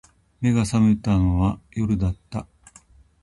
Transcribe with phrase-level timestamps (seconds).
[0.41, 2.47] 眼が覚めたのは夜だった